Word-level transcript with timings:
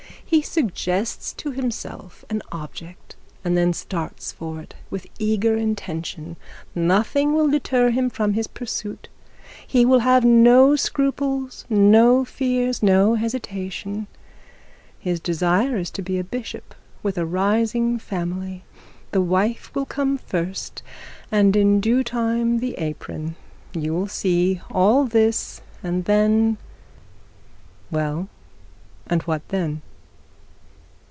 He 0.33 0.41
suggests 0.41 1.33
to 1.33 1.51
himself 1.51 2.23
an 2.29 2.41
object, 2.53 3.17
and 3.43 3.57
then 3.57 3.73
starts 3.73 4.31
for 4.31 4.61
it 4.61 4.75
with 4.89 5.05
eager 5.19 5.57
intention. 5.57 6.37
Nothing 6.73 7.33
will 7.33 7.49
deter 7.51 7.89
him 7.89 8.09
from 8.09 8.31
his 8.31 8.47
pursuit. 8.47 9.09
He 9.67 9.83
will 9.83 9.99
have 9.99 10.23
no 10.23 10.77
scruples, 10.77 11.65
no 11.69 12.23
fears, 12.23 12.81
no 12.81 13.15
hesitation. 13.15 14.07
His 14.97 15.19
desire 15.19 15.75
is 15.75 15.91
to 15.91 16.01
be 16.01 16.17
a 16.17 16.23
bishop 16.23 16.75
with 17.03 17.17
a 17.17 17.25
rising 17.25 17.99
family, 17.99 18.63
the 19.11 19.19
wife 19.19 19.69
will 19.75 19.85
come 19.85 20.17
first, 20.17 20.81
and 21.29 21.57
in 21.57 21.81
due 21.81 22.05
time 22.05 22.59
the 22.59 22.75
apron. 22.75 23.35
You 23.73 23.93
will 23.93 24.07
see 24.07 24.61
all 24.71 25.03
this, 25.03 25.59
and 25.83 26.05
then' 26.05 26.57
'Well, 27.91 28.29
and 29.07 29.23
what 29.23 29.45
then?' 29.49 29.81